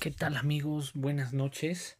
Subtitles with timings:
[0.00, 0.92] ¿Qué tal amigos?
[0.94, 1.98] Buenas noches.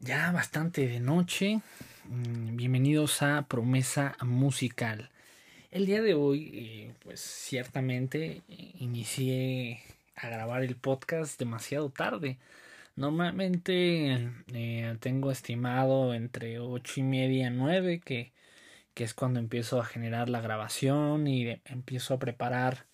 [0.00, 1.62] Ya bastante de noche.
[2.04, 5.10] Mm, bienvenidos a Promesa Musical.
[5.70, 9.80] El día de hoy, eh, pues ciertamente eh, inicié
[10.14, 12.38] a grabar el podcast demasiado tarde.
[12.96, 18.34] Normalmente eh, tengo estimado entre ocho y media nueve, que,
[18.92, 22.89] que es cuando empiezo a generar la grabación y empiezo a preparar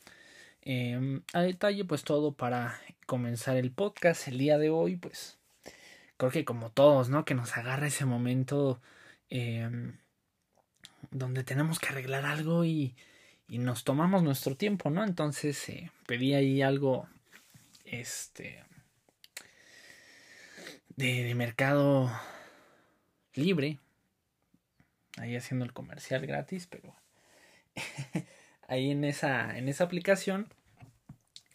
[0.68, 5.38] Em, a detalle pues todo para comenzar el podcast el día de hoy pues
[6.16, 8.80] creo que como todos no que nos agarra ese momento
[9.30, 9.96] em,
[11.12, 12.96] donde tenemos que arreglar algo y,
[13.48, 17.08] nos tomamos nuestro tiempo no entonces eh, pedí ahí algo
[17.84, 18.64] este
[20.96, 22.10] de, de mercado
[23.34, 23.78] libre.
[25.16, 26.92] Ahí haciendo el comercial gratis pero
[28.68, 30.48] ahí en esa, en esa aplicación.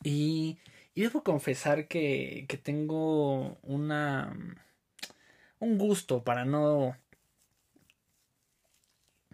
[0.04, 0.60] Y,
[0.94, 4.34] y debo confesar que, que tengo una
[5.60, 6.96] un gusto para no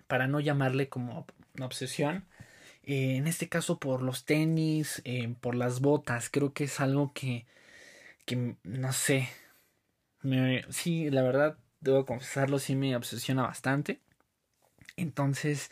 [0.08, 2.26] para no llamarle como una obsesión
[2.84, 6.30] eh, en este caso por los tenis eh, por las botas.
[6.30, 7.46] Creo que es algo que
[8.26, 9.30] que no sé
[10.70, 14.02] sí la verdad debo confesarlo sí me obsesiona bastante.
[14.98, 15.72] Entonces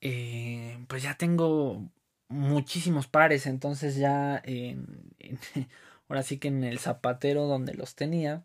[0.00, 1.90] eh, pues ya tengo
[2.28, 5.12] muchísimos pares, entonces ya en,
[6.08, 8.44] ahora sí que en el zapatero donde los tenía,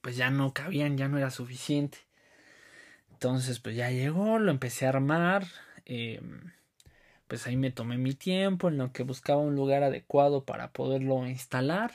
[0.00, 1.98] pues ya no cabían, ya no era suficiente.
[3.12, 5.46] Entonces pues ya llegó, lo empecé a armar,
[5.86, 6.20] eh,
[7.28, 11.26] pues ahí me tomé mi tiempo en lo que buscaba un lugar adecuado para poderlo
[11.26, 11.92] instalar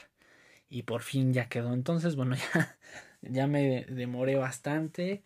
[0.69, 1.73] y por fin ya quedó.
[1.73, 2.77] Entonces bueno, ya,
[3.21, 5.23] ya me demoré bastante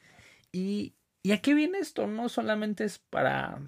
[0.51, 2.07] y ¿Y a qué viene esto?
[2.07, 3.61] No solamente es para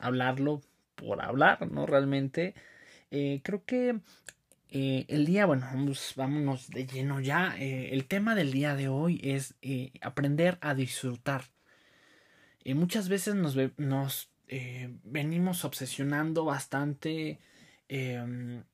[0.00, 0.60] hablarlo
[1.00, 1.86] por hablar, ¿no?
[1.86, 2.54] Realmente
[3.10, 4.00] eh, creo que
[4.70, 7.56] eh, el día, bueno, vamos, vámonos de lleno ya.
[7.58, 9.54] Eh, el tema del día de hoy es
[10.00, 11.44] aprender a disfrutar.
[12.74, 14.30] muchas veces nos, nos
[15.04, 17.38] venimos obsesionando bastante
[17.88, 18.64] em,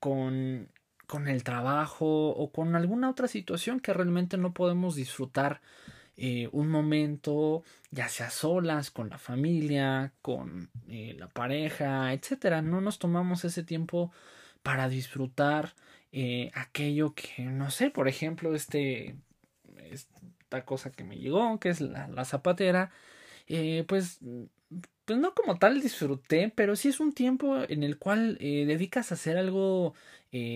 [0.00, 0.68] con,
[1.06, 5.60] con el trabajo o con alguna otra situación que realmente no podemos disfrutar
[6.16, 12.62] eh, un momento, ya sea solas, con la familia, con eh, la pareja, etcétera.
[12.62, 14.12] No nos tomamos ese tiempo
[14.62, 15.74] para disfrutar
[16.12, 19.16] eh, aquello que, no sé, por ejemplo, este,
[19.90, 22.90] esta cosa que me llegó, que es la, la zapatera,
[23.86, 24.20] pues
[25.04, 29.14] pues no como tal disfruté, pero sí es un tiempo en el cual dedicas a
[29.14, 29.94] hacer algo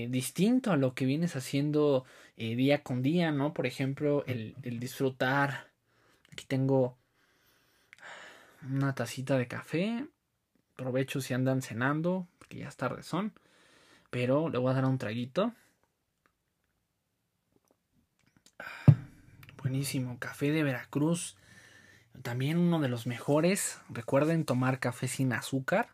[0.09, 2.05] distinto a lo que vienes haciendo
[2.37, 3.53] eh, día con día, ¿no?
[3.53, 5.69] Por ejemplo, el, disfrutar.
[6.33, 6.97] Aquí tengo
[8.69, 10.07] una tacita de café.
[10.77, 13.33] Provecho si andan cenando, porque ya es tarde son.
[14.11, 15.53] Pero le voy a dar un traguito.
[19.63, 21.37] Buenísimo, café de Veracruz.
[22.23, 23.81] También uno de los mejores.
[23.89, 25.91] Recuerden tomar café sin azúcar.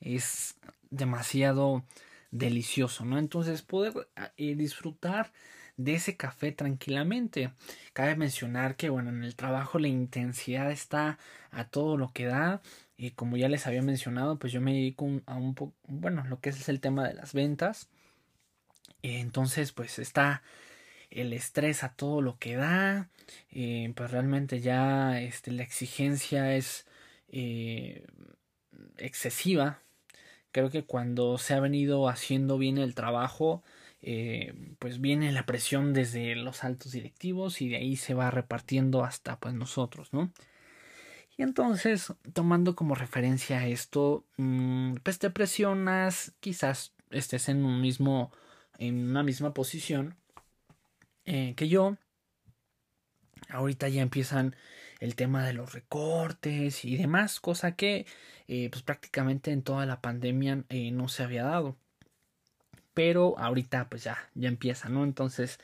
[0.00, 0.56] Es
[0.90, 1.84] demasiado
[2.32, 3.18] delicioso, ¿no?
[3.18, 5.32] Entonces poder eh, disfrutar
[5.76, 7.52] de ese café tranquilamente.
[7.92, 11.18] Cabe mencionar que, bueno, en el trabajo la intensidad está
[11.50, 12.62] a todo lo que da.
[12.96, 16.40] Y como ya les había mencionado, pues yo me dedico a un poco, bueno, lo
[16.40, 17.88] que es el tema de las ventas.
[19.02, 20.42] Entonces, pues está
[21.10, 23.10] el estrés a todo lo que da.
[23.50, 26.86] Eh, pues realmente ya este, la exigencia es
[27.28, 28.06] eh,
[28.98, 29.80] excesiva.
[30.52, 33.62] Creo que cuando se ha venido haciendo bien el trabajo,
[34.02, 39.04] eh, pues viene la presión desde los altos directivos y de ahí se va repartiendo
[39.04, 40.32] hasta pues nosotros, ¿no?
[41.36, 48.32] Y entonces, tomando como referencia esto, mm, pues te presionas, quizás estés en un mismo,
[48.78, 50.16] en una misma posición
[51.24, 51.96] eh, que yo.
[53.48, 54.56] Ahorita ya empiezan
[55.02, 58.06] el tema de los recortes y demás, cosa que
[58.48, 61.76] eh, pues prácticamente en toda la pandemia no se había dado
[62.94, 65.04] pero ahorita pues ya, ya empieza, ¿no?
[65.04, 65.58] Entonces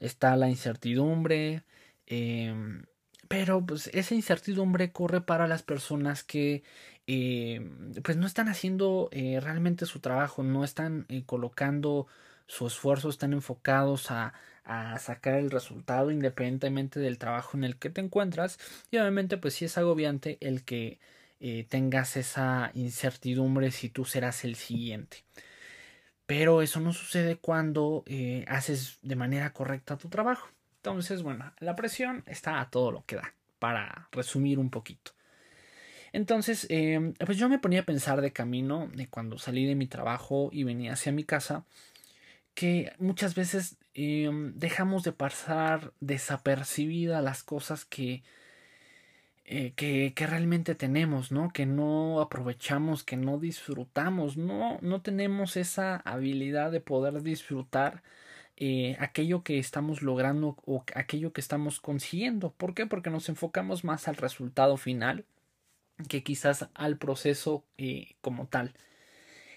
[0.00, 1.64] está la incertidumbre,
[2.06, 2.84] em,
[3.28, 6.62] pero pues esa incertidumbre corre para las personas que
[7.06, 12.06] em, pues no están haciendo eh, realmente su trabajo, no están eh, colocando
[12.48, 14.34] su esfuerzo, están enfocados a,
[14.64, 18.58] a sacar el resultado independientemente del trabajo en el que te encuentras
[18.90, 20.98] y obviamente pues sí es agobiante el que
[21.40, 25.24] eh, tengas esa incertidumbre si tú serás el siguiente.
[26.26, 30.48] Pero eso no sucede cuando eh, haces de manera correcta tu trabajo.
[30.76, 35.12] Entonces, bueno, la presión está a todo lo que da, para resumir un poquito.
[36.12, 39.86] Entonces, em, pues yo me ponía a pensar de camino, de cuando salí de mi
[39.86, 41.64] trabajo y venía hacia mi casa,
[42.58, 48.24] que muchas veces em, dejamos de pasar desapercibida las cosas que,
[49.44, 51.50] eh, que, que, realmente tenemos, ¿no?
[51.52, 58.02] Que no aprovechamos, que no disfrutamos, no, no tenemos esa habilidad de poder disfrutar
[58.56, 62.50] eh, aquello que estamos logrando o aquello que estamos consiguiendo.
[62.54, 62.86] ¿Por qué?
[62.86, 65.24] Porque nos enfocamos más al resultado final
[66.08, 68.74] que quizás al proceso eh, como tal.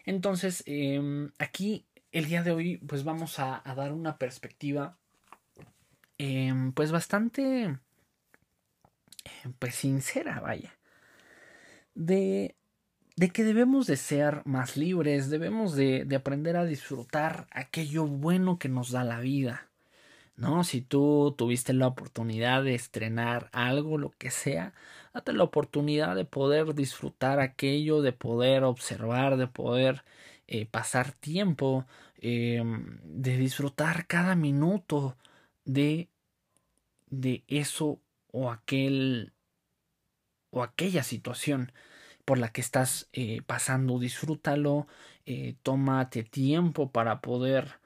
[0.06, 4.98] Entonces, em, aquí el día de hoy, pues vamos a, dar una perspectiva,
[6.18, 7.78] em, pues bastante,
[9.60, 10.78] pues sincera, vaya,
[11.96, 12.56] de,
[13.16, 18.60] de que debemos de ser más libres, debemos de, de aprender a disfrutar aquello bueno
[18.60, 19.72] que nos da la vida.
[20.42, 20.64] ¿no?
[20.64, 24.74] Si tú tuviste la oportunidad de estrenar algo, lo que sea,
[25.14, 30.04] date la oportunidad de poder disfrutar aquello, de poder observar, de poder
[30.54, 31.86] eh, pasar tiempo,
[32.18, 35.18] em, de disfrutar cada minuto
[35.64, 36.10] de,
[37.10, 38.02] de eso
[38.34, 39.32] o aquel
[40.50, 41.72] o aquella situación
[42.26, 44.88] por la que estás eh, pasando, disfrútalo,
[45.26, 47.80] eh, tómate tiempo para poder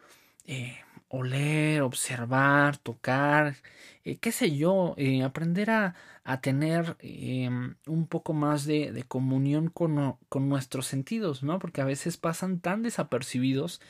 [1.10, 3.56] oler, observar, tocar,
[4.04, 9.04] eh, qué sé yo, eh, aprender a, a tener em, un poco más de, de
[9.04, 11.60] comunión con, con, nuestros sentidos, ¿no?
[11.60, 13.82] Porque a veces pasan tan desapercibidos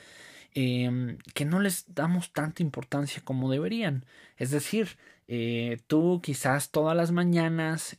[0.53, 4.05] em, que no les damos tanta importancia como deberían.
[4.37, 4.97] Es decir,
[5.27, 7.95] eh, tú quizás todas las mañanas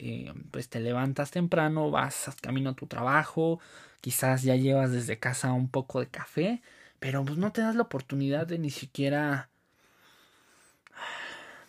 [0.51, 3.59] pues te levantas temprano, vas camino a tu trabajo,
[4.01, 6.61] quizás ya llevas desde casa un poco de café,
[6.99, 9.49] pero pues no te das la oportunidad de ni siquiera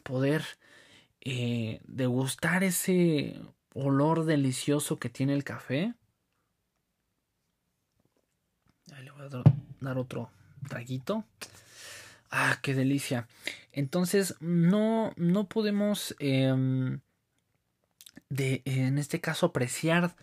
[0.02, 0.44] poder
[1.20, 3.40] eh, degustar ese
[3.74, 5.94] olor delicioso que tiene el café.
[8.92, 9.42] Ahí le voy a
[9.80, 10.30] dar otro
[10.68, 11.24] traguito.
[12.30, 13.26] Ah, qué delicia.
[13.72, 17.00] Entonces, no, no podemos, em,
[18.28, 20.14] de, en este caso, apreciar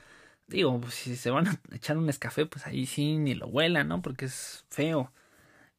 [0.47, 3.87] Digo, pues, si se van a echar un escafé, pues ahí sí ni lo huelan,
[3.87, 4.01] ¿no?
[4.01, 5.11] Porque es feo.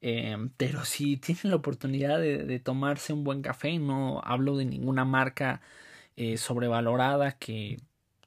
[0.00, 5.04] Em, pero si tienen la oportunidad de, tomarse un buen café, no hablo de ninguna
[5.04, 5.60] marca
[6.16, 7.78] eh, sobrevalorada que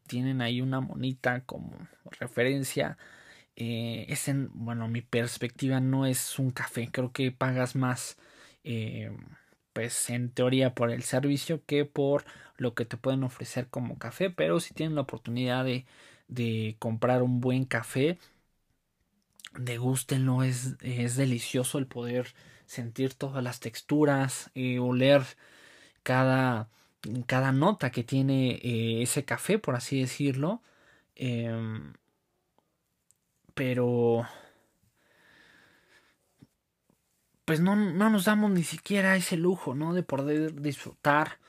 [0.08, 1.72] tienen ahí una monita como
[2.20, 2.98] referencia.
[3.56, 8.18] Eh, es en, bueno, mi perspectiva no es un café, creo que pagas más,
[8.64, 9.12] eh,
[9.74, 12.26] pues en teoría por el servicio que por
[12.58, 15.86] lo que te pueden ofrecer como café, pero si tienen la oportunidad de
[16.30, 18.18] de comprar un buen café.
[19.58, 22.34] Degústenlo, es, es delicioso el poder
[22.66, 25.24] sentir todas las texturas, y oler
[26.04, 26.70] cada,
[27.28, 30.62] cada nota que tiene eh, ese café, por así decirlo.
[31.16, 31.94] Em,
[33.54, 34.26] pero
[37.46, 39.94] pues no, no, nos damos ni siquiera ese lujo, ¿no?
[39.94, 41.40] De poder disfrutar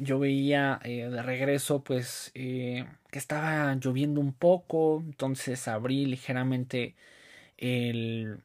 [0.00, 6.94] yo veía eh, de regreso pues eh, que estaba lloviendo un poco, entonces abrí ligeramente
[7.58, 8.42] el...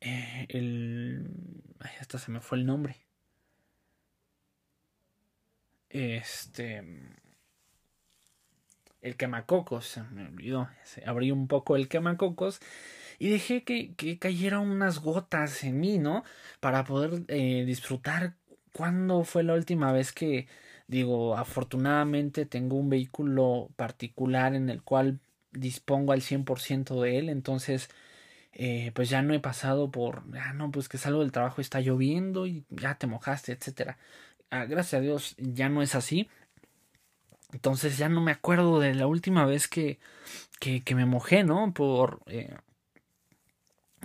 [0.00, 1.26] Eh, el...
[1.80, 2.96] Ay, hasta se me fue el nombre.
[5.90, 6.82] Este...
[9.02, 10.68] El quemacocos, se me olvidó.
[11.06, 12.60] Abrí un poco el quemacocos
[13.18, 16.24] y dejé que, que cayeran unas gotas en mí, ¿no?
[16.60, 18.34] Para poder disfrutar
[18.74, 20.48] ¿Cuándo fue la última vez que,
[20.86, 25.20] digo, afortunadamente tengo un vehículo particular en el cual
[25.52, 27.88] dispongo al 100% de él, entonces,
[28.52, 31.80] eh, pues ya no he pasado por, ah, no, pues que salgo del trabajo, está
[31.80, 33.98] lloviendo y ya te mojaste, etcétera.
[34.50, 36.28] Ah, gracias a Dios ya no es así.
[37.52, 39.98] Entonces ya no me acuerdo de la última vez que,
[40.60, 41.72] que, me mojé, ¿no?
[41.72, 42.56] Por, eh,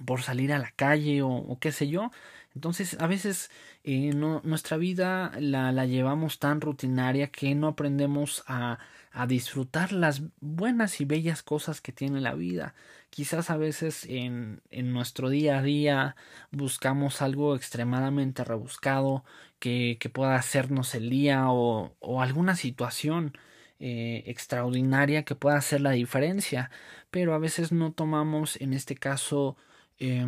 [0.06, 2.12] por salir a la calle o, o qué sé yo.
[2.56, 3.50] Entonces, a veces
[3.84, 8.80] eh, no, nuestra vida la, la, llevamos tan rutinaria que no aprendemos a,
[9.12, 12.76] a, disfrutar las buenas y bellas cosas que tiene la vida.
[13.10, 16.16] Quizás a veces en, en nuestro día a día
[16.52, 19.24] buscamos algo extremadamente rebuscado
[19.60, 23.34] que, que pueda hacernos el día o, o alguna situación
[23.80, 26.70] eh, extraordinaria que pueda hacer la diferencia,
[27.12, 29.56] pero a veces no tomamos en este caso
[30.00, 30.26] eh,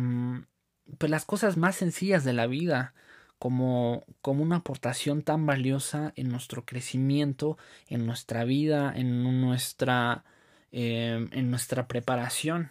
[0.98, 2.94] pues las cosas más sencillas de la vida
[3.42, 7.58] como, como una aportación tan valiosa en nuestro crecimiento,
[7.88, 10.22] en nuestra vida, en nuestra,
[10.70, 12.70] eh, en nuestra preparación.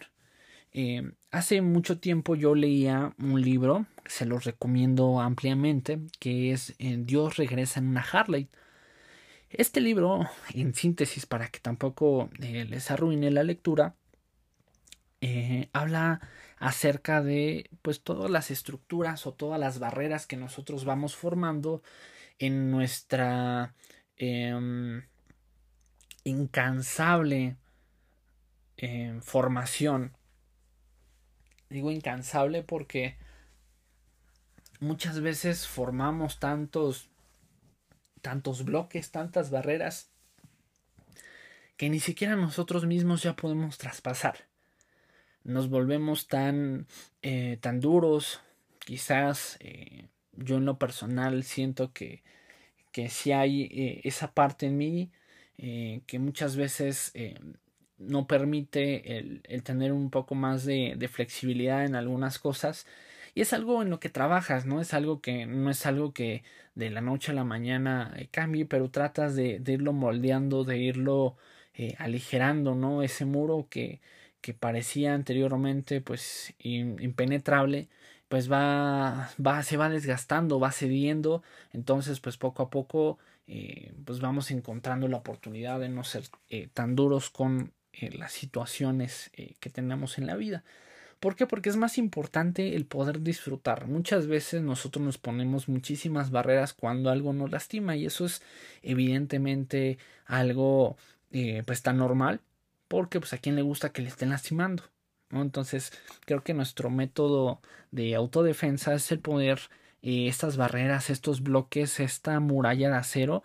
[0.72, 6.96] Eh, hace mucho tiempo yo leía un libro, se los recomiendo ampliamente, que es eh,
[6.98, 8.48] Dios regresa en una Harley.
[9.50, 13.94] Este libro, en síntesis, para que tampoco les arruine la lectura,
[15.74, 16.22] habla
[16.62, 21.82] acerca de pues todas las estructuras o todas las barreras que nosotros vamos formando
[22.38, 23.74] en nuestra
[24.16, 25.02] em,
[26.22, 27.56] incansable
[28.76, 30.16] em, formación.
[31.68, 33.16] Digo incansable porque
[34.78, 37.10] muchas veces formamos tantos
[38.20, 40.12] tantos bloques, tantas barreras
[41.76, 44.51] que ni siquiera nosotros mismos ya podemos traspasar.
[45.44, 46.86] Nos volvemos tan,
[47.22, 48.40] eh, tan duros,
[48.78, 50.06] quizás eh,
[50.36, 52.22] yo en lo personal siento que,
[52.92, 55.10] que si hay eh, esa parte en mí
[56.06, 57.12] que muchas veces
[57.98, 62.84] no permite el, el, tener un poco más de, de flexibilidad en algunas cosas
[63.34, 64.80] y es algo en lo que trabajas, ¿no?
[64.80, 66.42] Es algo que no es algo que
[66.74, 71.36] de la noche a la mañana cambie, pero tratas de, de, irlo moldeando, de irlo
[71.98, 73.02] aligerando, ¿no?
[73.04, 74.00] Ese muro que,
[74.42, 77.88] que parecía anteriormente pues impenetrable,
[78.28, 84.20] pues va, va, se va desgastando, va cediendo, entonces pues poco a poco eh, pues
[84.20, 89.30] vamos encontrando la oportunidad de no ser eh, tan duros con eh, las situaciones
[89.60, 90.64] que tenemos en la vida.
[91.20, 91.46] ¿Por qué?
[91.46, 93.86] Porque es más importante el poder disfrutar.
[93.86, 98.42] Muchas veces nosotros nos ponemos muchísimas barreras cuando algo nos lastima y eso es
[98.82, 100.96] evidentemente algo
[101.64, 102.40] pues tan normal
[102.92, 104.82] porque pues a quien le gusta que le estén lastimando.
[105.30, 105.94] Entonces
[106.26, 109.60] creo que nuestro método de autodefensa es el poder
[110.02, 113.44] eh, estas barreras, estos bloques, esta muralla de acero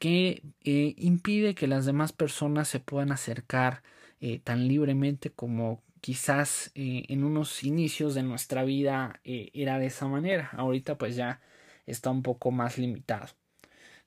[0.00, 3.84] que eh, impide que las demás personas se puedan acercar
[4.20, 10.50] eh, tan libremente como quizás en unos inicios de nuestra vida era de esa manera.
[10.54, 11.40] Ahorita pues ya
[11.86, 13.28] está un poco más limitado.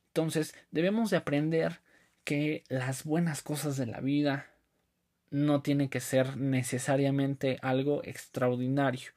[0.08, 1.80] Entonces debemos de aprender
[2.26, 4.51] que las buenas cosas de la vida
[5.32, 9.12] no tienen que ser necesariamente algo extraordinario.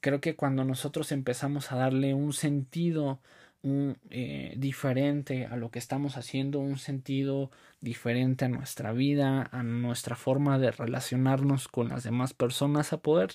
[0.00, 3.20] Creo que cuando nosotros empezamos a darle un sentido
[3.62, 7.50] eh, diferente a lo que estamos haciendo, un sentido
[7.82, 13.34] diferente a nuestra vida, a nuestra forma de relacionarnos con las demás personas, a poder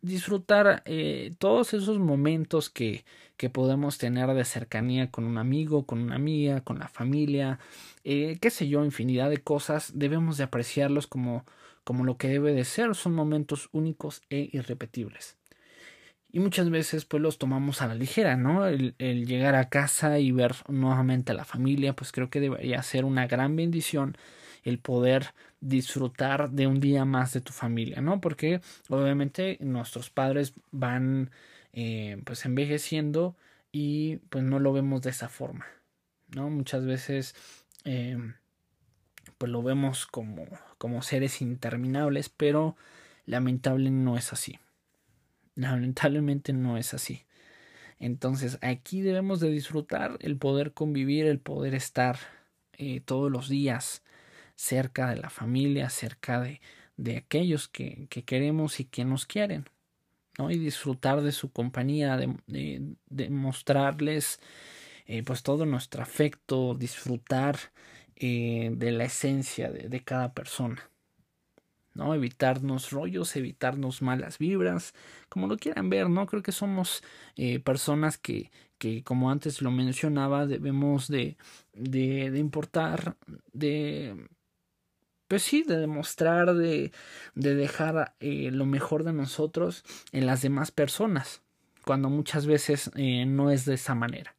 [0.00, 3.04] disfrutar eh, todos esos momentos que,
[3.36, 7.58] que podemos tener de cercanía con un amigo, con una amiga, con la familia,
[8.06, 11.44] eh, qué sé yo, infinidad de cosas, debemos de apreciarlos como,
[11.84, 15.36] como lo que debe de ser, son momentos únicos e irrepetibles
[16.36, 18.66] y muchas veces pues los tomamos a la ligera, ¿no?
[18.66, 23.06] El, llegar a casa y ver nuevamente a la familia, pues creo que debería ser
[23.06, 24.18] una gran bendición
[24.62, 28.20] el poder disfrutar de un día más de tu familia, ¿no?
[28.20, 28.60] Porque
[28.90, 31.30] obviamente nuestros padres van
[31.72, 33.34] eh, pues envejeciendo
[33.72, 35.64] y pues no lo vemos de esa forma,
[36.34, 36.50] ¿no?
[36.50, 37.34] Muchas veces
[37.86, 38.18] eh,
[39.38, 40.44] pues lo vemos como,
[40.76, 42.76] como seres interminables, pero
[43.24, 44.58] lamentable no es así.
[45.54, 47.24] Lamentablemente no es así.
[47.98, 52.18] Entonces aquí debemos de disfrutar el poder convivir, el poder estar
[52.72, 54.02] eh, todos los días
[54.56, 56.60] cerca de la familia, cerca de,
[56.96, 59.66] de aquellos que, que, queremos y que nos quieren,
[60.38, 60.50] ¿no?
[60.50, 64.40] Y disfrutar de su compañía, de, de mostrarles
[65.06, 67.58] eh, pues todo nuestro afecto, disfrutar
[68.16, 70.90] eh, de la esencia de, cada persona.
[71.94, 72.14] ¿no?
[72.14, 74.94] Evitarnos rollos, evitarnos malas vibras,
[75.28, 76.26] como lo quieran ver, ¿no?
[76.26, 77.02] Creo que somos
[77.36, 81.36] eh, personas que, que, como antes lo mencionaba, debemos de,
[81.72, 83.16] de, de importar,
[83.52, 84.28] de,
[85.28, 86.92] pues sí, de demostrar, de,
[87.34, 91.42] de dejar lo mejor de nosotros en las demás personas,
[91.84, 94.35] cuando muchas veces no es de esa manera.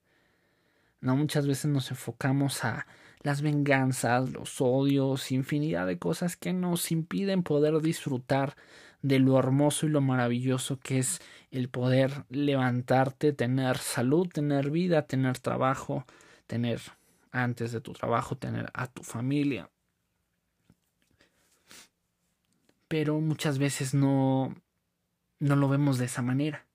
[1.02, 2.88] No, muchas veces nos enfocamos a,
[3.22, 8.56] las venganzas, los odios, infinidad de cosas que nos impiden poder disfrutar
[9.02, 15.04] de lo hermoso y lo maravilloso que es el poder levantarte, tener salud, tener vida,
[15.04, 16.06] tener trabajo,
[16.48, 16.80] tener
[17.32, 19.70] antes de tu trabajo, tener a tu familia.
[22.88, 24.56] Pero muchas veces no
[25.40, 26.67] no lo vemos de esa manera.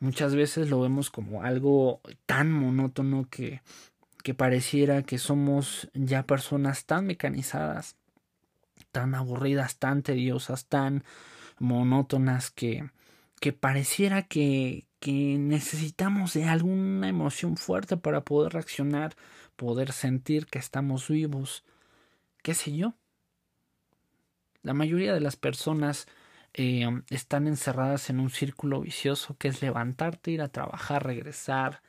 [0.00, 3.60] Muchas veces lo vemos como algo tan monótono que
[4.22, 7.96] que pareciera que somos ya personas tan mecanizadas,
[8.92, 11.04] tan aburridas, tan tediosas, tan
[11.58, 12.90] monótonas que,
[13.40, 19.16] que pareciera que, que necesitamos de alguna emoción fuerte para poder reaccionar,
[19.56, 21.64] poder sentir que estamos vivos,
[22.42, 22.94] qué sé yo.
[24.62, 26.06] La mayoría de las personas
[26.54, 31.82] eh, están encerradas en un círculo vicioso que es levantarte, ir a trabajar, regresar,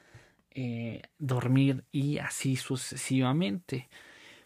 [0.51, 3.89] eh, dormir y así sucesivamente.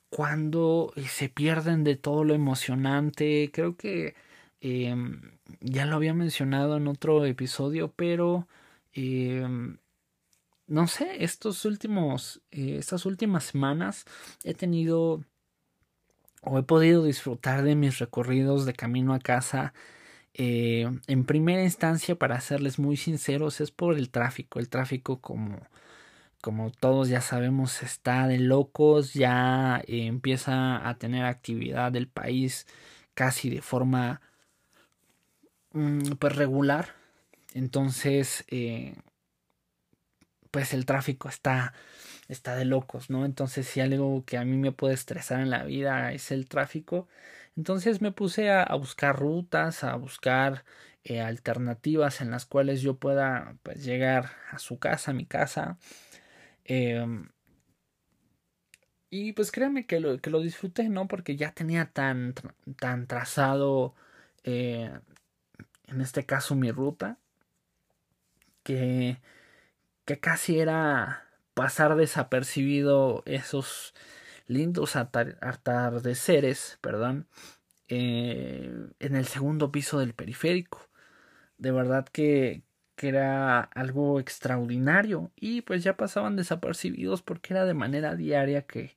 [0.09, 4.15] Cuando se pierden de todo lo emocionante, creo que
[5.61, 8.47] ya lo había mencionado en otro episodio, pero
[10.67, 14.05] no sé, estos últimos, eh, estas últimas semanas
[14.43, 15.23] he tenido
[16.41, 19.73] o he podido disfrutar de mis recorridos de camino a casa.
[20.37, 24.59] Eh, en primera instancia, para serles muy sinceros, es por el tráfico.
[24.59, 25.59] El tráfico, como,
[26.41, 32.67] como todos ya sabemos, está de locos, ya eh, empieza a tener actividad del país
[33.13, 34.21] casi de forma
[35.73, 36.95] mm, pues regular.
[37.53, 38.95] Entonces, eh,
[40.51, 41.73] pues el tráfico está
[42.27, 43.25] está de locos, ¿no?
[43.25, 47.07] Entonces si algo que a mí me puede estresar en la vida es el tráfico,
[47.55, 50.65] entonces me puse a, buscar rutas, a buscar
[51.03, 55.77] eh, alternativas en las cuales yo pueda pues, llegar a su casa, a mi casa.
[56.65, 57.29] Em,
[59.09, 61.07] y pues créanme que lo, que lo disfruté, ¿no?
[61.07, 62.33] Porque ya tenía tan,
[62.79, 63.95] tan trazado,
[64.43, 64.91] eh,
[65.87, 67.19] en este caso, mi ruta,
[68.63, 69.17] que,
[70.05, 73.93] que casi era pasar desapercibido esos
[74.47, 77.27] lindos atardeceres, perdón,
[77.87, 80.89] eh, en el segundo piso del periférico.
[81.57, 82.63] De verdad que,
[82.95, 88.95] que era algo extraordinario y pues ya pasaban desapercibidos porque era de manera diaria que,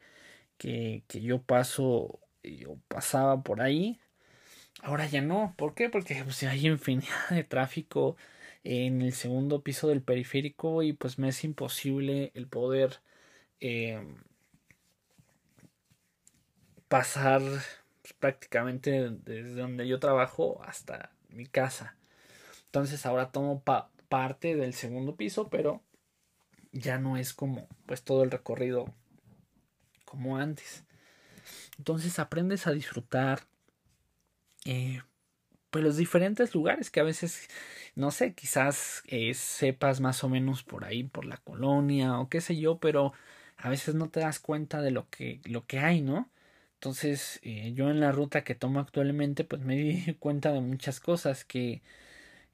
[0.59, 4.01] que, que yo paso, yo pasaba por ahí.
[4.83, 5.55] Ahora ya no.
[5.57, 5.89] ¿Por qué?
[5.91, 8.17] Porque pues, hay infinidad de tráfico
[8.65, 13.01] en el segundo piso del periférico y pues me es imposible el poder
[13.61, 14.01] eh,
[16.89, 21.97] pasar pues, prácticamente desde donde yo trabajo hasta mi casa.
[22.67, 23.63] Entonces ahora tomo
[24.09, 25.83] parte del segundo piso, pero
[26.73, 28.93] ya no es como pues todo el recorrido
[30.05, 30.85] como antes.
[31.79, 33.41] Entonces aprendes a disfrutar
[34.65, 35.03] eh,
[35.71, 37.49] pues los diferentes lugares que a veces
[37.99, 42.41] no sé, quizás eh, sepas más o menos por ahí, por la colonia o qué
[42.41, 43.13] sé yo, pero
[43.57, 46.31] a veces no te das cuenta de lo que, lo que hay, ¿no?
[46.79, 51.01] Entonces, eh, yo en la ruta que tomo actualmente, pues me di cuenta de muchas
[51.01, 51.83] cosas que,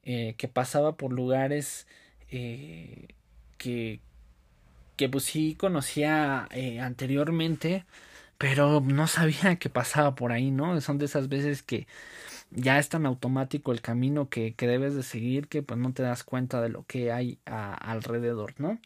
[0.03, 1.87] eh, que pasaba por lugares
[3.57, 4.01] que,
[4.97, 6.49] que pues sí conocía
[6.81, 7.85] anteriormente,
[8.37, 10.79] pero no sabía que pasaba por ahí, ¿no?
[10.81, 11.87] Son de esas veces que
[12.51, 16.03] ya es tan automático el camino que, que debes de seguir que pues no te
[16.03, 18.79] das cuenta de lo que hay alrededor, ¿no?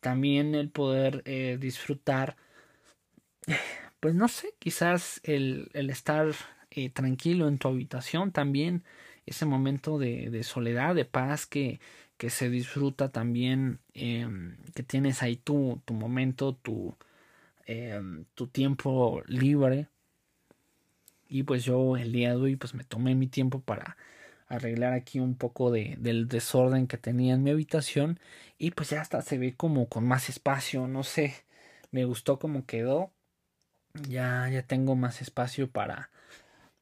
[0.00, 2.36] También el poder eh, disfrutar,
[4.00, 6.32] pues no sé, quizás el, el estar
[6.70, 8.84] eh, tranquilo en tu habitación también,
[9.26, 11.80] ese momento de, de soledad, de paz que,
[12.16, 16.96] que se disfruta también, em, que tienes ahí tu, tu momento, tu,
[17.66, 19.88] em, tu tiempo libre.
[21.28, 23.96] Y pues yo el día de hoy pues me tomé mi tiempo para
[24.48, 28.18] arreglar aquí un poco de, del desorden que tenía en mi habitación.
[28.58, 31.34] Y pues ya hasta se ve como con más espacio, no sé,
[31.92, 33.12] me gustó como quedó,
[34.08, 36.10] ya, ya tengo más espacio para,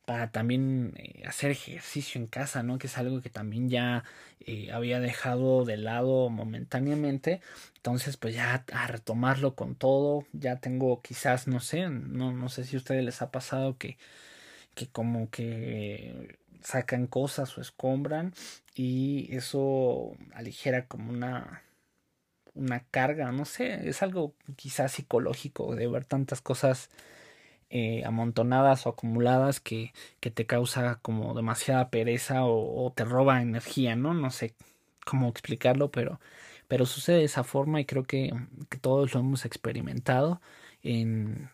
[0.05, 2.79] para también eh, hacer ejercicio en casa, ¿no?
[2.79, 4.05] Que es algo que también ya
[4.40, 7.40] eh, había dejado de lado momentáneamente.
[7.77, 12.64] Entonces, pues ya a retomarlo con todo, ya tengo quizás, no sé, no, no sé
[12.64, 13.99] si a ustedes les ha pasado que
[14.79, 18.33] que como que sacan cosas o escombran
[18.75, 21.62] y eso aligera como una
[22.59, 26.90] una carga, no sé, es algo quizás psicológico de ver tantas cosas
[27.71, 33.97] eh, amontonadas o acumuladas que, que, te causa como demasiada pereza o, te roba energía,
[33.97, 34.14] ¿no?
[34.14, 34.55] No sé
[35.07, 36.21] cómo explicarlo, pero,
[36.68, 38.33] pero sucede de esa forma y creo que,
[38.71, 40.40] que todos lo hemos experimentado
[40.83, 41.51] en,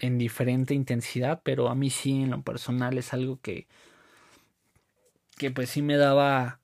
[0.00, 3.66] en diferente intensidad, pero a mí sí en lo personal es algo que
[5.36, 6.60] que pues sí me daba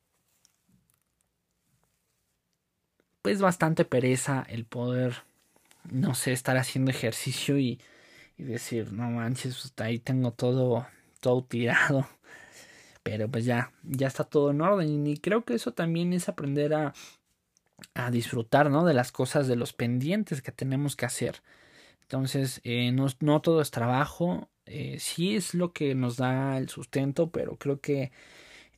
[3.23, 5.23] pues bastante pereza el poder
[5.91, 7.81] no sé estar haciendo ejercicio y,
[8.39, 10.87] decir no manches pues, ahí tengo todo
[11.21, 12.09] todo tirado
[13.03, 15.07] pero pues ya ya está todo en orden.
[15.07, 16.95] Y creo que eso también es aprender a
[17.95, 21.43] a disfrutar no de las cosas de los pendientes que tenemos que hacer.
[22.03, 26.69] Entonces, eh, no, no, todo es trabajo, eh, sí es lo que nos da el
[26.69, 28.13] sustento, pero creo que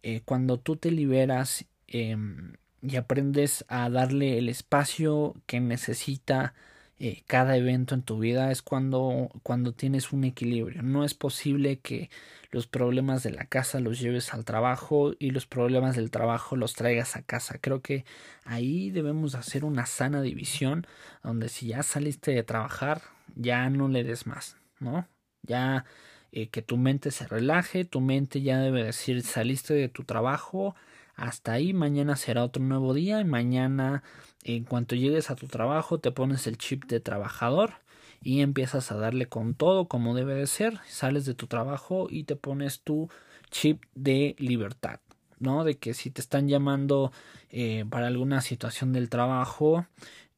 [0.03, 2.55] eh, cuando tú te liberas em,
[2.87, 6.55] y aprendes a darle el espacio que necesita
[6.99, 10.83] eh, cada evento en tu vida es cuando, cuando tienes un equilibrio.
[10.83, 12.09] No es posible que
[12.51, 16.75] los problemas de la casa los lleves al trabajo y los problemas del trabajo los
[16.75, 17.59] traigas a casa.
[17.61, 18.05] Creo que
[18.45, 20.87] ahí debemos hacer una sana división
[21.23, 23.03] donde si ya saliste de trabajar
[23.35, 25.09] ya no le des más, ¿no?
[25.43, 25.85] Ya
[26.33, 30.77] eh, que tu mente se relaje, tu mente ya debe decir saliste de tu trabajo,
[31.17, 34.03] hasta ahí, mañana será otro nuevo día y mañana
[34.43, 37.75] en cuanto llegues a tu trabajo te pones el chip de trabajador
[38.23, 42.25] y empiezas a darle con todo como debe de ser, sales de tu trabajo y
[42.25, 43.11] te pones tu
[43.51, 45.01] chip de libertad,
[45.39, 45.63] ¿no?
[45.63, 47.13] De que si te están llamando
[47.51, 49.87] eh, para alguna situación del trabajo,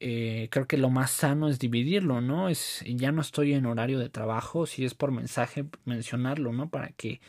[0.01, 2.49] eh, creo que lo más sano es dividirlo, ¿no?
[2.49, 6.69] Es ya no estoy en horario de trabajo, si es por mensaje mencionarlo, ¿no?
[6.69, 7.21] Para que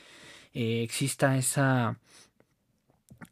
[0.53, 1.99] eh, exista esa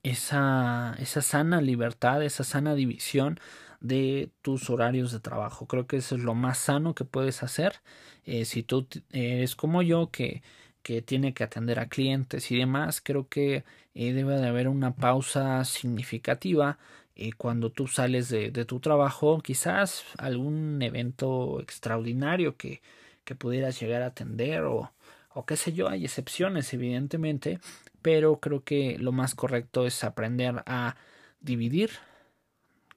[0.04, 3.39] esa esa sana libertad, esa sana división
[3.82, 5.67] de tus horarios de trabajo.
[5.67, 7.82] Creo que eso es lo más sano que puedes hacer.
[8.26, 10.43] Eh, si tú eres como yo que
[10.84, 15.65] que tiene que atender a clientes y demás, creo que debe de haber una pausa
[15.65, 16.78] significativa
[17.15, 22.82] eh, cuando tú sales de, de, tu trabajo, quizás algún evento extraordinario que,
[23.24, 24.91] que pudieras llegar a atender o,
[25.34, 27.60] o qué sé yo, hay excepciones evidentemente,
[28.06, 30.96] pero creo que lo más correcto es aprender a
[31.39, 31.89] dividir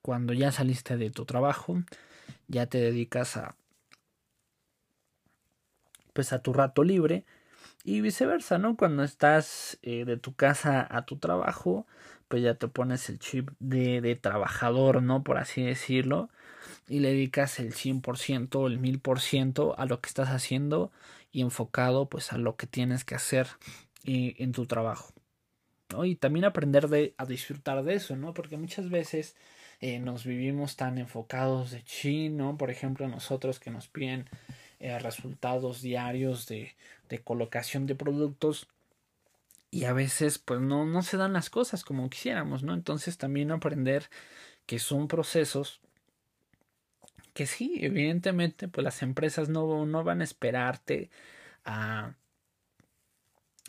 [0.03, 1.83] cuando ya saliste de tu trabajo,
[2.47, 3.57] ya te dedicas a
[6.12, 7.25] pues a tu rato libre
[7.85, 8.77] y viceversa, ¿no?
[8.77, 11.87] Cuando estás eh, de tu casa a tu trabajo,
[12.29, 15.23] pues ya te pones el chip de, de trabajador, ¿no?
[15.23, 16.29] Por así decirlo,
[16.87, 20.92] y le dedicas el 100%, el 1000% a lo que estás haciendo
[21.33, 23.49] y enfocado pues a lo que tienes que hacer
[24.11, 25.12] eh, en tu trabajo.
[26.03, 28.33] Y también aprender de, a disfrutar de eso, ¿no?
[28.33, 29.37] Porque muchas veces
[29.81, 32.57] eh, nos vivimos tan enfocados de chi, ¿no?
[32.57, 34.27] Por ejemplo, nosotros que nos piden
[34.81, 36.75] eh, resultados diarios de,
[37.11, 38.66] de colocación de productos
[39.71, 42.73] y a veces pues no, no se dan las cosas como quisiéramos, ¿no?
[42.73, 44.09] Entonces también aprender
[44.64, 45.83] que son procesos
[47.35, 51.11] que sí, evidentemente pues las empresas no, no van a esperarte
[51.66, 52.14] a,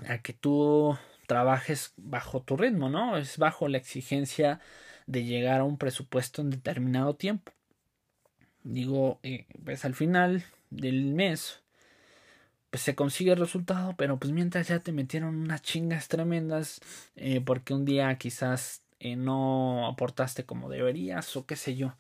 [0.08, 3.18] a que tú trabajes bajo tu ritmo, ¿no?
[3.18, 4.60] Es bajo la exigencia
[5.08, 7.52] de llegar a un presupuesto en determinado tiempo.
[8.64, 11.62] Digo, eh, pues al final del mes
[12.70, 16.82] pues se consigue el resultado, pero pues mientras ya te metieron unas chingas tremendas,
[17.16, 21.96] eh, porque un día quizás eh, no aportaste como deberías o qué sé yo.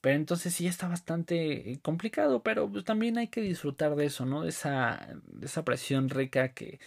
[0.00, 4.42] Pero entonces sí está bastante complicado, pero pues también hay que disfrutar de eso, ¿no?
[4.42, 6.80] De esa, de esa presión rica que,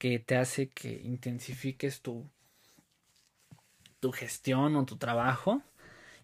[0.00, 2.26] que te hace que intensifiques tu,
[4.00, 5.62] tu gestión o tu trabajo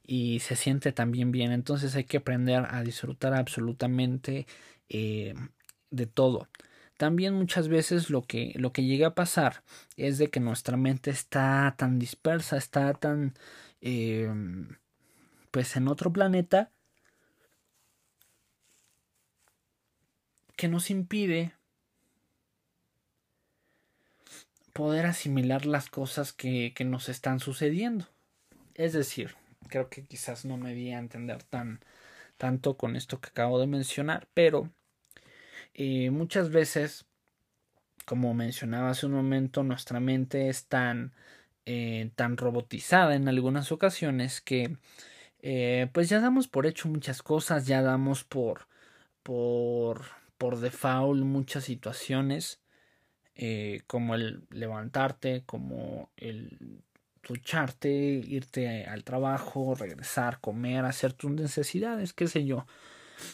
[0.03, 1.53] y se siente también bien.
[1.53, 4.47] Entonces hay que aprender a disfrutar absolutamente
[4.89, 5.35] eh,
[5.91, 6.49] de todo.
[6.97, 9.63] También muchas veces lo que, lo que llega a pasar
[9.97, 13.35] es de que nuestra mente está tan dispersa, está tan
[13.83, 14.33] eh,
[15.51, 16.73] pues en otro planeta
[20.57, 21.56] que nos impide
[24.77, 28.07] poder asimilar las cosas que, que nos están sucediendo.
[28.75, 29.35] Es decir,
[29.69, 31.81] creo que quizás no me di a entender tan
[32.37, 34.71] tanto con esto que acabo de mencionar, pero
[35.75, 37.07] eh, muchas veces,
[38.05, 41.15] como mencionaba hace un momento, nuestra mente es tan,
[41.65, 44.77] eh, tan robotizada en algunas ocasiones que
[45.41, 48.69] eh, pues ya damos por hecho muchas cosas, ya damos por,
[49.23, 50.03] por,
[50.39, 52.61] por default muchas situaciones,
[53.87, 56.81] como el levantarte, como el
[57.27, 62.67] ducharte, irte al trabajo, regresar, comer, hacer tus necesidades, qué sé yo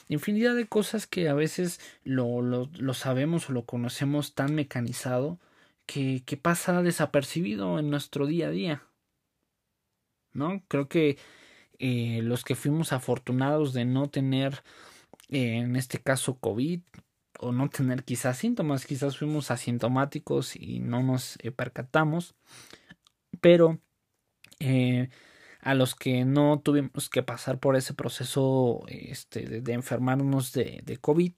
[0.08, 5.38] infinidad de cosas que a veces lo, lo, lo sabemos o lo conocemos tan mecanizado
[5.86, 8.82] que, que, pasa desapercibido en nuestro día a día.
[10.32, 10.62] ¿No?
[10.68, 11.18] Creo que
[11.78, 14.62] eh, los que fuimos afortunados de no tener,
[15.28, 16.80] eh, en este caso, COVID,
[17.42, 22.34] o no tener quizás síntomas, quizás fuimos asintomáticos y no nos eh, percatamos,
[23.40, 23.80] pero
[24.60, 25.08] eh,
[25.60, 30.96] a los que no tuvimos que pasar por ese proceso este, de, enfermarnos de, de
[30.98, 31.32] COVID.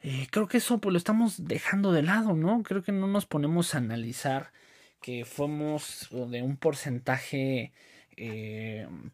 [0.00, 2.62] Eh, creo que eso pues lo estamos dejando de lado, ¿no?
[2.62, 4.52] Creo que no nos ponemos a analizar
[5.00, 7.72] que fuimos de un porcentaje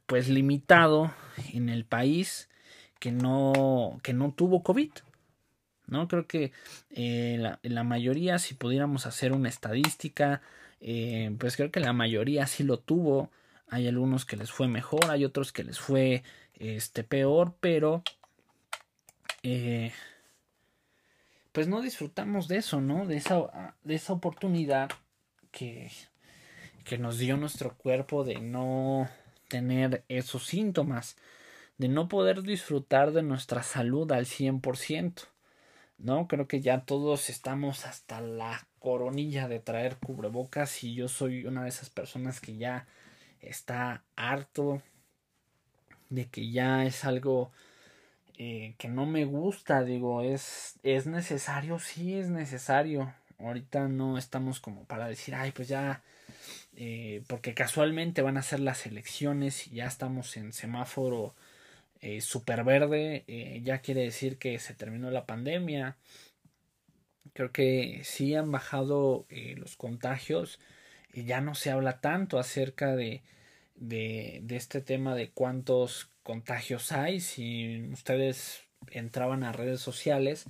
[0.06, 1.14] pues limitado
[1.54, 2.50] en el país
[2.98, 4.90] que no, que no tuvo COVID.
[5.90, 6.09] ¿No?
[6.09, 6.53] Creo que
[6.90, 10.42] eh, la, mayoría, si pudiéramos hacer una estadística,
[10.81, 13.31] eh, pues creo que la mayoría sí lo tuvo.
[13.68, 16.22] Hay algunos que les fue mejor, hay otros que les fue
[16.55, 18.03] este peor, pero
[19.42, 19.92] eh,
[21.53, 23.07] pues no disfrutamos de eso, ¿no?
[23.07, 24.90] De esa, de esa oportunidad
[25.50, 25.90] que,
[26.85, 29.09] que nos dio nuestro cuerpo de no
[29.48, 31.16] tener esos síntomas,
[31.79, 35.26] de no poder disfrutar de nuestra salud al 100%,
[36.00, 36.26] ¿no?
[36.28, 41.62] Creo que ya todos estamos hasta la coronilla de traer cubrebocas y yo soy una
[41.62, 42.86] de esas personas que ya
[43.40, 44.82] está harto
[46.08, 47.52] de que ya es algo
[48.38, 53.12] eh, que no me gusta, digo, es, es necesario, sí es necesario.
[53.38, 56.02] Ahorita no estamos como para decir, ay, pues ya,
[56.76, 61.34] eh, porque casualmente van a ser las elecciones y ya estamos en semáforo
[62.02, 65.96] eh, super verde, eh, ya quiere decir que se terminó la pandemia.
[67.34, 70.58] Creo que sí han bajado eh, los contagios.
[71.12, 73.22] y ya no se habla tanto acerca de,
[73.76, 77.20] de, de este tema de cuántos contagios hay.
[77.20, 80.46] Si ustedes entraban a redes sociales,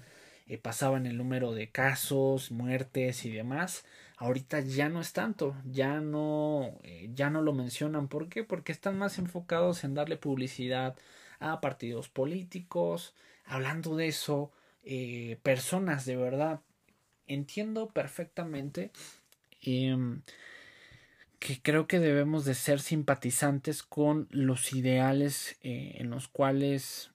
[0.62, 3.84] pasaban el número de casos, muertes y demás.
[4.18, 6.78] Ahorita ya no es tanto, ya no,
[7.14, 8.08] ya no lo mencionan.
[8.08, 8.44] ¿Por qué?
[8.44, 10.96] Porque están más enfocados en darle publicidad
[11.40, 14.52] a partidos políticos, hablando de eso,
[14.84, 16.60] eh, personas de verdad.
[17.26, 18.92] Entiendo perfectamente
[19.62, 20.22] em,
[21.38, 27.10] que creo que debemos de ser simpatizantes con los ideales eh, en los cuales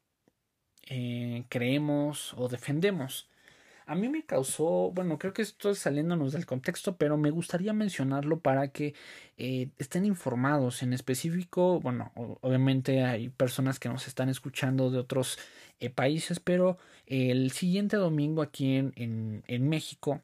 [0.88, 3.30] eh, creemos o defendemos
[3.88, 8.40] a mí me causó, bueno, creo que estoy saliéndonos del contexto, pero me gustaría mencionarlo
[8.40, 8.96] para que
[9.38, 10.82] eh, estén informados.
[10.82, 15.38] En específico, bueno, obviamente hay personas que nos están escuchando de otros
[15.80, 20.22] eh, países, pero el siguiente domingo aquí en, en, México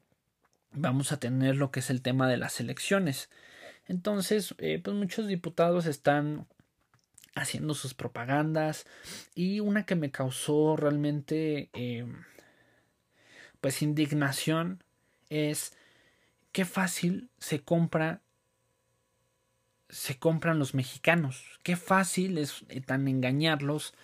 [0.72, 3.30] vamos a tener lo que es el tema de las elecciones.
[3.86, 6.46] Entonces, eh, pues muchos diputados están
[7.34, 8.86] haciendo sus propagandas
[9.34, 11.70] y una que me causó realmente
[13.62, 14.84] pues indignación
[15.30, 15.72] es
[16.52, 18.20] qué fácil se compra
[19.88, 23.94] se compran los mexicanos qué fácil es eh, tan engañarlos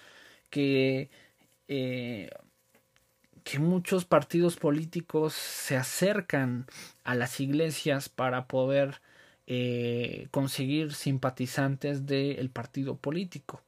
[0.48, 1.10] que
[1.66, 2.30] eh,
[3.48, 6.66] que muchos partidos políticos se acercan
[7.02, 9.00] a las iglesias para poder
[9.46, 13.62] eh, conseguir simpatizantes del partido político.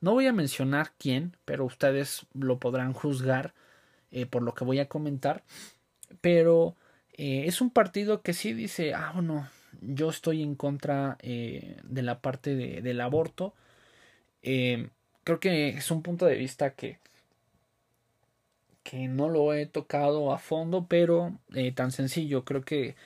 [0.00, 3.54] No voy a mencionar quién, pero ustedes lo podrán juzgar
[4.16, 5.44] eh, por lo que voy a comentar,
[6.22, 6.74] pero
[7.18, 9.46] eh, es un partido que sí dice, ah, bueno,
[9.82, 13.52] yo estoy en contra eh, de la parte de, del aborto.
[14.42, 16.98] creo que es un punto de vista que,
[18.82, 21.38] que no lo he tocado a fondo, pero
[21.74, 22.96] tan sencillo, creo que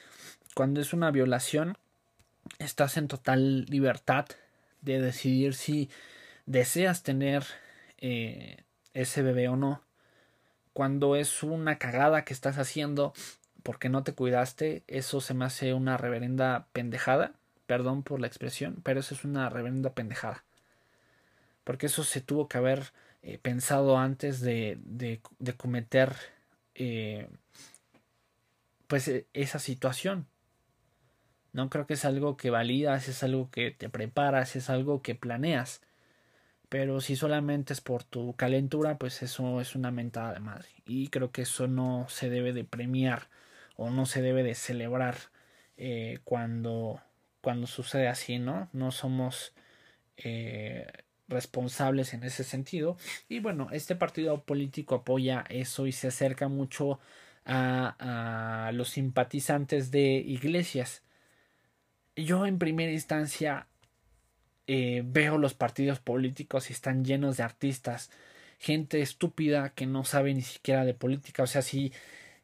[0.55, 1.77] cuando es una violación,
[2.61, 4.27] estás en total libertad
[4.81, 5.91] de decidir si
[6.47, 7.45] deseas tener
[7.99, 9.83] ese bebé o no
[10.73, 13.13] cuando es una cagada que estás haciendo
[13.63, 17.35] porque no te cuidaste, eso se me hace una reverenda pendejada.
[17.67, 20.45] Perdón por la expresión, pero eso es una reverenda pendejada.
[21.65, 25.21] Porque eso se tuvo que haber eh, pensado antes de, de,
[25.57, 26.17] cometer
[26.75, 27.29] eh,
[28.87, 30.27] pues e, esa situación.
[31.53, 35.15] No creo que es algo que validas, es algo que te preparas, es algo que
[35.15, 35.83] planeas.
[36.71, 40.69] Pero si solamente es por tu calentura, pues eso es una mentada de madre.
[40.87, 43.29] Y creo que eso no se debe de premiar
[43.77, 45.17] o no se debe de celebrar
[45.77, 47.03] eh, cuando,
[47.41, 48.69] cuando sucede así, ¿no?
[48.73, 49.53] No somos
[50.17, 50.87] eh,
[51.27, 52.97] responsables en ese sentido.
[53.29, 57.01] Y bueno, este partido político apoya eso y se acerca mucho
[57.45, 61.03] a, a los simpatizantes de iglesias.
[62.15, 63.67] Yo en primera instancia
[64.73, 68.09] eh, veo los partidos políticos y están llenos de artistas,
[68.61, 71.93] gente estúpida que no sabe ni siquiera de política, o sea, si,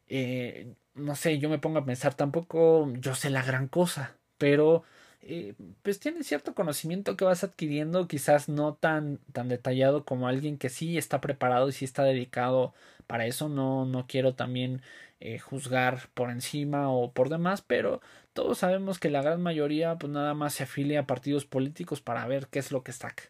[0.08, 4.82] eh, no sé, yo me pongo a pensar, tampoco yo sé la gran cosa, pero
[5.22, 10.58] eh, pues tienes cierto conocimiento que vas adquiriendo, quizás no tan, tan detallado como alguien
[10.58, 12.74] que sí está preparado y sí está dedicado
[13.06, 14.82] para eso, no, no quiero también
[15.20, 18.00] eh, juzgar por encima o por demás, pero
[18.34, 22.26] todos sabemos que la gran mayoría pues nada más se afilia a partidos políticos para
[22.26, 23.24] ver qué es lo que saca.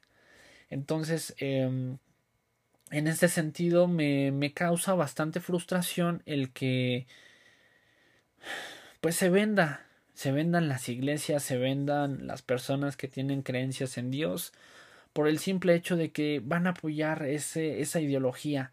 [0.68, 1.98] Entonces, em,
[2.90, 7.06] en este sentido me, me causa bastante frustración el que
[9.00, 14.10] pues se venda, se vendan las iglesias, se vendan las personas que tienen creencias en
[14.10, 14.52] Dios
[15.12, 18.72] por el simple hecho de que van a apoyar ese, esa ideología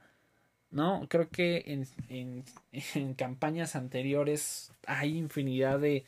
[0.74, 1.06] ¿no?
[1.08, 2.44] Creo que en, en,
[2.96, 6.04] en, campañas anteriores hay infinidad de,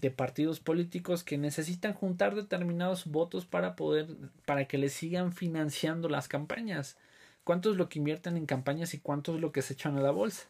[0.00, 4.08] de, partidos políticos que necesitan juntar determinados votos para poder,
[4.46, 6.96] para que les sigan financiando las campañas.
[7.44, 10.00] ¿Cuánto es lo que invierten en campañas y cuánto es lo que se echan a
[10.00, 10.48] la bolsa?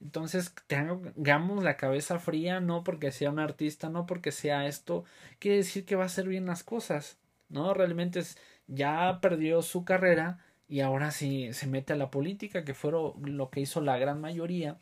[0.00, 5.04] Entonces, tengamos la cabeza fría, no porque sea un artista, no porque sea esto,
[5.38, 7.16] quiere decir que va a hacer bien las cosas,
[7.48, 7.72] ¿no?
[7.72, 8.36] Realmente es,
[8.66, 13.50] ya perdió su carrera, y ahora sí se mete a la política, que fue lo
[13.50, 14.78] que hizo la gran mayoría.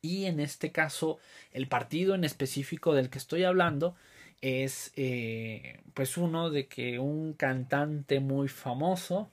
[0.00, 1.18] Y en este caso,
[1.52, 3.96] el partido en específico del que estoy hablando
[4.40, 9.30] es eh, pues uno de que un cantante muy famoso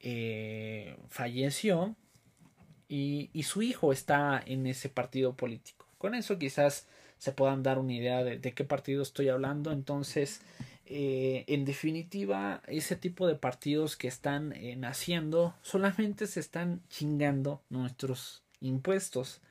[0.00, 1.94] eh, falleció
[2.88, 5.86] y, y, su hijo está en ese partido político.
[5.98, 6.86] Con eso quizás
[7.18, 9.72] se puedan dar una idea de, de qué partido estoy hablando.
[9.72, 10.40] Entonces,
[10.90, 17.62] eh, en definitiva, ese tipo de partidos que están eh, naciendo solamente se están chingando
[17.68, 19.42] nuestros impuestos.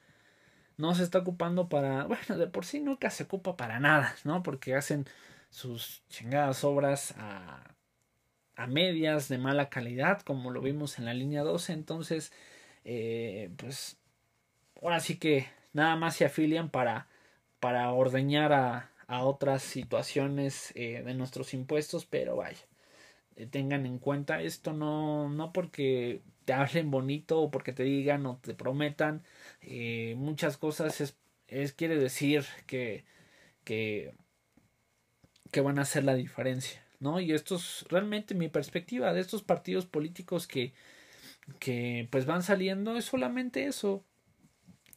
[0.78, 4.42] No se está ocupando para, bueno, de por sí nunca se ocupa para nada, ¿no?
[4.42, 5.06] Porque hacen
[5.52, 7.76] sus chingadas obras a,
[8.56, 11.72] a medias de mala calidad, como lo vimos en la línea 12.
[11.74, 12.34] Entonces,
[12.84, 13.98] eh, pues,
[14.82, 17.08] ahora sí que nada más se afilian para,
[17.60, 22.60] para ordeñar a, a otras situaciones eh, de nuestros impuestos, pero vaya,
[23.38, 28.26] eh, tengan en cuenta esto no, no porque te hablen bonito o porque te digan
[28.26, 29.24] o te prometan
[29.62, 31.02] eh, muchas cosas
[31.48, 33.06] es, quiere decir que,
[33.64, 34.14] que,
[35.52, 37.20] que van a hacer la diferencia, ¿no?
[37.20, 40.74] Y esto es realmente mi perspectiva de estos partidos políticos que,
[41.60, 44.04] que pues van saliendo es solamente eso.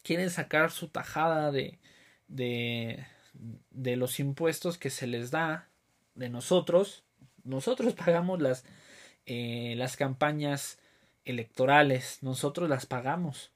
[0.03, 1.79] Quieren sacar su tajada de,
[2.29, 3.07] de,
[3.71, 5.69] de los impuestos que se les da
[6.15, 7.05] de nosotros.
[7.45, 8.65] Nosotros pagamos las,
[9.27, 10.79] eh, las campañas
[11.25, 13.53] electorales, nosotros las pagamos.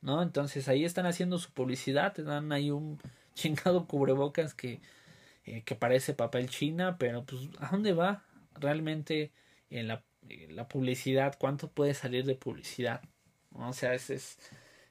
[0.00, 0.22] ¿No?
[0.22, 3.00] Entonces ahí están haciendo su publicidad, te dan ahí un
[3.34, 4.80] chingado cubrebocas que,
[5.44, 9.32] eh, que parece papel china, pero pues ¿a dónde va realmente
[9.70, 10.04] en la,
[10.50, 11.36] la publicidad?
[11.38, 13.02] ¿Cuánto puede salir de publicidad?
[13.52, 14.38] O sea, ese es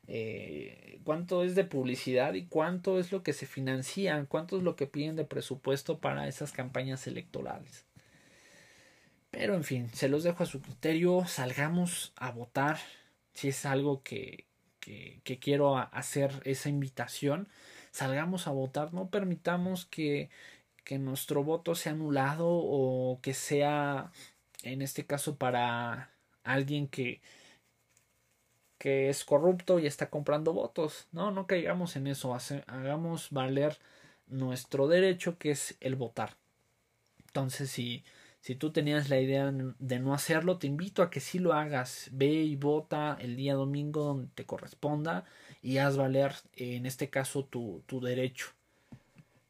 [0.07, 4.75] eh, cuánto es de publicidad y cuánto es lo que se financian, cuánto es lo
[4.75, 7.85] que piden de presupuesto para esas campañas electorales.
[9.31, 12.79] Pero en fin, se los dejo a su criterio, salgamos a votar,
[13.33, 14.45] si es algo que,
[14.79, 17.49] que, que quiero hacer esa invitación,
[17.91, 20.29] salgamos a votar, no permitamos que,
[20.83, 24.11] que nuestro voto sea anulado o que sea,
[24.63, 26.11] en este caso, para
[26.43, 27.21] alguien que,
[28.77, 31.07] que es corrupto y está comprando votos.
[31.11, 32.35] No, no caigamos en eso.
[32.67, 33.77] hagamos valer
[34.27, 36.35] nuestro derecho que es el votar.
[37.27, 38.03] Entonces, si,
[38.41, 42.09] si tú tenías la idea de no hacerlo, te invito a que sí lo hagas.
[42.11, 45.25] Ve y vota el día domingo donde te corresponda
[45.61, 48.47] y haz valer, en este caso, tu, tu derecho.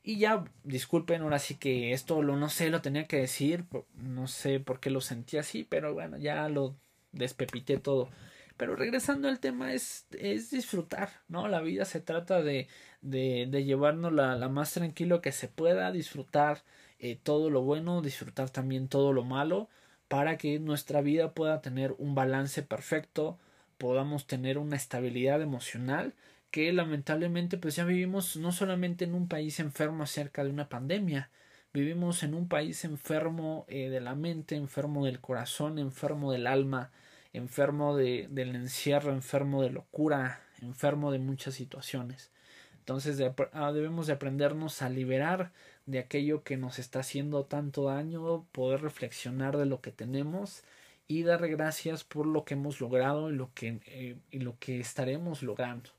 [0.03, 4.27] Y ya, disculpen, ahora sí que esto lo no sé, lo tenía que decir, no
[4.27, 6.75] sé por qué lo sentí así, pero bueno, ya lo
[7.11, 8.09] despepité todo.
[8.57, 11.47] Pero regresando al tema es, es disfrutar, ¿no?
[11.47, 12.67] La vida se trata de,
[13.01, 16.63] de, llevarnos la, la, más tranquilo que se pueda, disfrutar
[16.99, 19.69] eh, todo lo bueno, disfrutar también todo lo malo,
[20.07, 23.39] para que nuestra vida pueda tener un balance perfecto,
[23.77, 26.13] podamos tener una estabilidad emocional
[26.51, 31.29] que lamentablemente pues ya vivimos no solamente en un país enfermo acerca de una pandemia,
[31.73, 36.91] vivimos en un país enfermo eh, de la mente, enfermo del corazón, enfermo del alma,
[37.37, 42.31] enfermo de, del encierro, enfermo de locura, enfermo de muchas situaciones.
[42.79, 43.21] Entonces
[43.53, 45.51] ah, debemos de aprendernos a liberar
[45.85, 50.63] de aquello que nos está haciendo tanto daño, poder reflexionar de lo que tenemos
[51.07, 54.79] y dar gracias por lo que hemos logrado y lo que, eh, y lo que
[54.79, 55.89] estaremos logrando.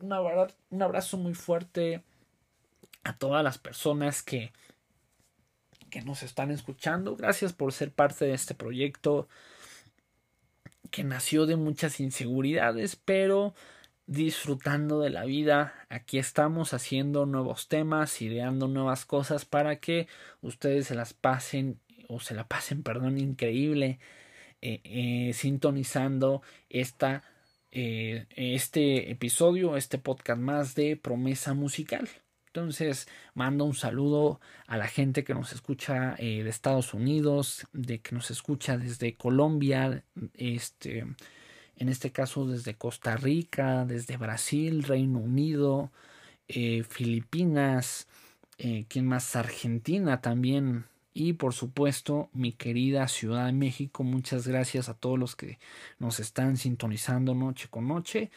[0.00, 2.02] Un abrazo, un abrazo muy fuerte
[3.04, 4.52] a todas las personas que,
[5.90, 7.16] que nos están escuchando.
[7.16, 9.28] Gracias por ser parte de este proyecto
[10.90, 13.54] que nació de muchas inseguridades, pero
[14.06, 15.74] disfrutando de la vida.
[15.88, 20.08] Aquí estamos haciendo nuevos temas, ideando nuevas cosas para que
[20.40, 23.98] ustedes se las pasen o se la pasen, perdón, increíble,
[24.60, 27.22] eh, eh, sintonizando esta,
[27.70, 32.08] eh, este episodio, este podcast más de promesa musical.
[32.54, 37.98] Entonces, mando un saludo a la gente que nos escucha eh, de Estados Unidos, de
[37.98, 41.00] que nos escucha desde Colombia, este,
[41.76, 45.90] en este caso desde Costa Rica, desde Brasil, Reino Unido,
[46.46, 48.06] eh, Filipinas,
[48.58, 49.34] eh, ¿quién más?
[49.34, 50.84] Argentina también.
[51.12, 55.58] Y por supuesto, mi querida Ciudad de México, muchas gracias a todos los que
[55.98, 58.30] nos están sintonizando noche con noche.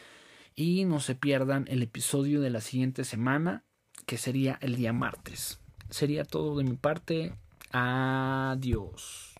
[0.56, 3.62] Y no se pierdan el episodio de la siguiente semana
[4.08, 5.60] que sería el día martes.
[5.90, 7.34] Sería todo de mi parte.
[7.72, 9.34] Adiós.